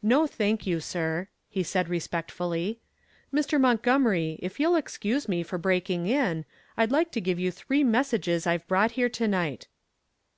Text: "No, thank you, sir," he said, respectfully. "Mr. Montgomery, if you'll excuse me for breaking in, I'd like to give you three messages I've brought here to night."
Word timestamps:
"No, 0.00 0.26
thank 0.26 0.66
you, 0.66 0.80
sir," 0.80 1.28
he 1.50 1.62
said, 1.62 1.90
respectfully. 1.90 2.80
"Mr. 3.30 3.60
Montgomery, 3.60 4.38
if 4.40 4.58
you'll 4.58 4.74
excuse 4.74 5.28
me 5.28 5.42
for 5.42 5.58
breaking 5.58 6.06
in, 6.06 6.46
I'd 6.78 6.90
like 6.92 7.12
to 7.12 7.20
give 7.20 7.38
you 7.38 7.50
three 7.50 7.84
messages 7.84 8.46
I've 8.46 8.66
brought 8.68 8.92
here 8.92 9.10
to 9.10 9.28
night." 9.28 9.66